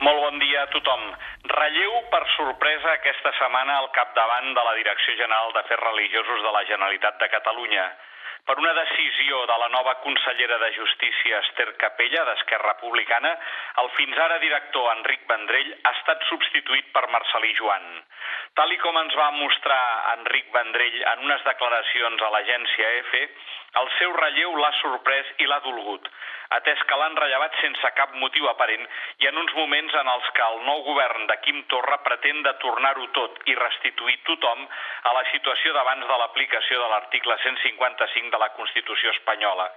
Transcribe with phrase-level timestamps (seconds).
[0.00, 1.02] Molt bon dia a tothom.
[1.52, 6.62] Relleu per sorpresa aquesta setmana al capdavant de la Direcció General d'Afers Religiosos de la
[6.70, 7.84] Generalitat de Catalunya.
[8.48, 13.34] Per una decisió de la nova consellera de Justícia Esther Capella d'Esquerra Republicana,
[13.82, 17.84] el fins ara director Enric Vendrell ha estat substituït per Marcelí Joan.
[18.60, 19.82] Tal i com ens va mostrar
[20.18, 23.22] Enric Vendrell en unes declaracions a l'agència EFE,
[23.80, 26.10] el seu relleu l'ha sorprès i l'ha dolgut,
[26.58, 28.84] atès que l'han rellevat sense cap motiu aparent
[29.24, 32.52] i en uns moments en els que el nou govern de Quim Torra pretén de
[32.66, 34.66] tornar-ho tot i restituir tothom
[35.08, 39.70] a la situació d'abans de l'aplicació de l'article 155 de la Constitució espanyola.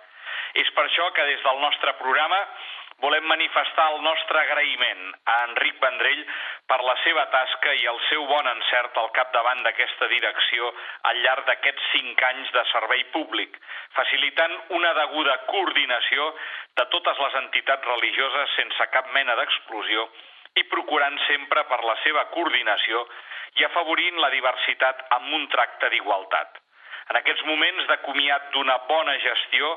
[0.61, 2.39] És per això que des del nostre programa
[3.03, 5.01] volem manifestar el nostre agraïment
[5.33, 6.21] a Enric Vendrell
[6.71, 10.69] per la seva tasca i el seu bon encert al capdavant d'aquesta direcció
[11.11, 13.57] al llarg d'aquests cinc anys de servei públic,
[13.97, 16.29] facilitant una deguda coordinació
[16.79, 20.07] de totes les entitats religioses sense cap mena d'exclusió
[20.61, 23.07] i procurant sempre per la seva coordinació
[23.59, 26.63] i afavorint la diversitat amb un tracte d'igualtat.
[27.11, 29.71] En aquests moments de comiat d'una bona gestió,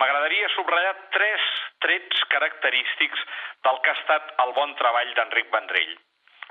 [0.00, 1.50] m'agradaria subratllar tres
[1.84, 3.26] trets característics
[3.66, 5.94] del que ha estat el bon treball d'Enric Vendrell.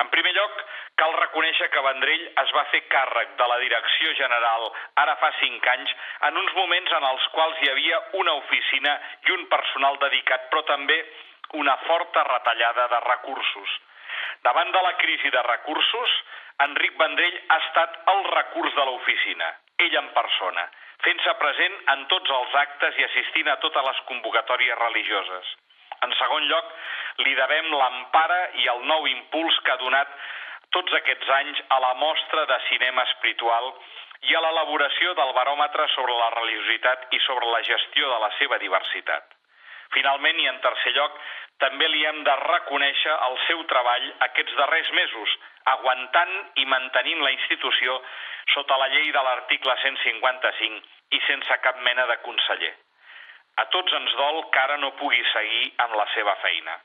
[0.02, 0.62] En primer lloc,
[0.98, 4.70] cal reconèixer que Vendrell es va fer càrrec de la direcció general
[5.04, 5.94] ara fa cinc anys
[6.30, 8.96] en uns moments en els quals hi havia una oficina
[9.28, 10.98] i un personal dedicat, però també
[11.62, 13.80] una forta retallada de recursos.
[14.46, 16.14] Davant de la crisi de recursos,
[16.66, 19.50] Enric Vendrell ha estat el recurs de l'oficina
[19.86, 20.64] ell en persona,
[21.06, 25.56] fent-se present en tots els actes i assistint a totes les convocatòries religioses.
[26.06, 26.70] En segon lloc,
[27.26, 30.14] li devem l'empara i el nou impuls que ha donat
[30.76, 33.74] tots aquests anys a la mostra de cinema espiritual
[34.30, 38.62] i a l'elaboració del baròmetre sobre la religiositat i sobre la gestió de la seva
[38.62, 39.41] diversitat.
[39.96, 41.18] Finalment, i en tercer lloc,
[41.62, 45.34] també li hem de reconèixer el seu treball aquests darrers mesos,
[45.74, 46.32] aguantant
[46.64, 47.98] i mantenint la institució
[48.54, 52.72] sota la llei de l'article 155 i sense cap mena de conseller.
[53.62, 56.80] A tots ens dol que ara no pugui seguir amb la seva feina.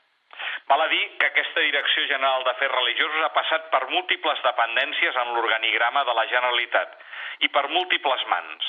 [0.69, 5.33] Val a dir que aquesta Direcció General d'Afers Religiosos ha passat per múltiples dependències en
[5.33, 6.97] l'organigrama de la Generalitat
[7.47, 8.67] i per múltiples mans.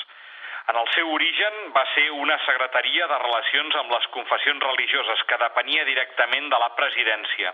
[0.69, 5.37] En el seu origen va ser una secretaria de relacions amb les confessions religioses que
[5.41, 7.53] depenia directament de la presidència.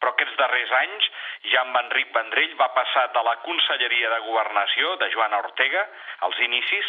[0.00, 1.08] Però aquests darrers anys,
[1.52, 5.82] ja amb Enric Vendrell va passar de la Conselleria de Governació de Joana Ortega,
[6.28, 6.88] als inicis,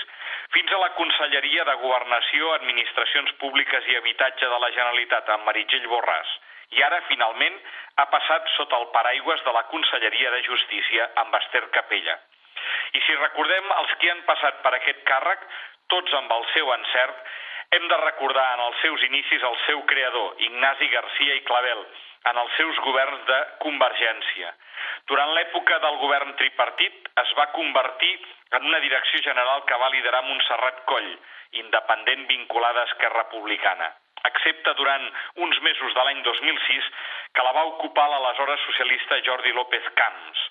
[0.56, 5.90] fins a la Conselleria de Governació, Administracions Públiques i Habitatge de la Generalitat amb Meritxell
[5.92, 6.32] Borràs.
[6.80, 7.60] I ara, finalment,
[8.00, 12.18] ha passat sota el paraigües de la Conselleria de Justícia amb Esther Capella.
[12.96, 15.42] I si recordem els que han passat per aquest càrrec,
[15.92, 17.18] tots amb el seu encert,
[17.76, 21.82] hem de recordar en els seus inicis el seu creador, Ignasi Garcia i Clavel,
[22.32, 24.54] en els seus governs de Convergència.
[25.12, 28.16] Durant l'època del govern tripartit es va convertir
[28.58, 31.12] en una direcció general que va liderar Montserrat Coll,
[31.66, 33.92] independent vinculada a Esquerra Republicana
[34.26, 35.04] excepte durant
[35.46, 36.86] uns mesos de l'any 2006,
[37.38, 40.46] que la va ocupar l'aleshores socialista Jordi López Camps.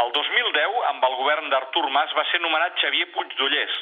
[0.00, 3.80] El 2010, amb el govern d'Artur Mas, va ser nomenat Xavier Puigdollers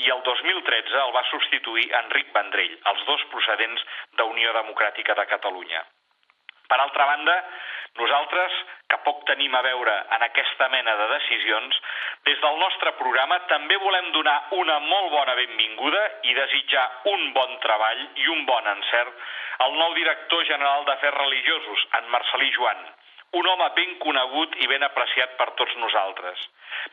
[0.00, 3.82] i el 2013 el va substituir Enric Vendrell, els dos procedents
[4.16, 5.82] d'Unió Democràtica de Catalunya.
[6.70, 7.34] Per altra banda,
[7.98, 8.56] nosaltres,
[8.88, 11.80] que poc tenim a veure en aquesta mena de decisions,
[12.28, 17.58] des del nostre programa també volem donar una molt bona benvinguda i desitjar un bon
[17.66, 19.28] treball i un bon encert
[19.66, 22.86] al nou director general d'Afers Religiosos, en Marcelí Joan,
[23.38, 26.40] un home ben conegut i ben apreciat per tots nosaltres.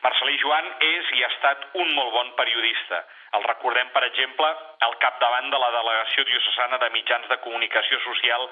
[0.02, 3.00] Marcelí Joan és i ha estat un molt bon periodista.
[3.36, 4.48] El recordem, per exemple,
[4.86, 8.46] al capdavant de la Delegació Diocesana de Mitjans de Comunicació Social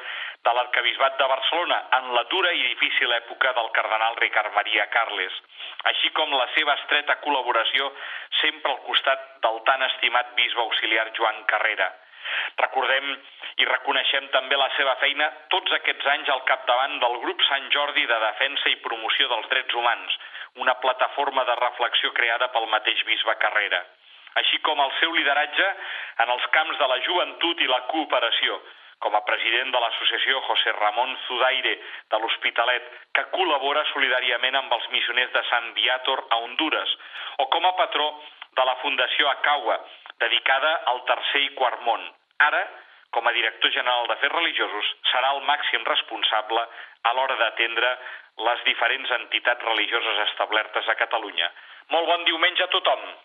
[0.49, 5.39] de l'Arcabisbat de Barcelona en la dura i difícil època del cardenal Ricard Maria Carles,
[5.93, 7.93] així com la seva estreta col·laboració
[8.41, 11.93] sempre al costat del tan estimat bisbe auxiliar Joan Carrera.
[12.61, 13.11] Recordem
[13.61, 18.07] i reconeixem també la seva feina tots aquests anys al capdavant del grup Sant Jordi
[18.09, 20.16] de Defensa i Promoció dels Drets Humans,
[20.65, 23.83] una plataforma de reflexió creada pel mateix bisbe Carrera,
[24.41, 25.69] així com el seu lideratge
[26.25, 28.59] en els camps de la joventut i la cooperació,
[29.04, 31.75] com a president de l'associació José Ramon Zudaire
[32.13, 36.97] de l'Hospitalet, que col·labora solidàriament amb els missioners de Sant Viator a Honduras,
[37.45, 38.13] o com a patró
[38.57, 39.81] de la Fundació Acaua,
[40.21, 42.07] dedicada al tercer i quart món.
[42.44, 42.62] Ara,
[43.16, 46.65] com a director general d'Afers Religiosos, serà el màxim responsable
[47.09, 47.92] a l'hora d'atendre
[48.48, 51.48] les diferents entitats religioses establertes a Catalunya.
[51.94, 53.06] Molt bon diumenge a tothom!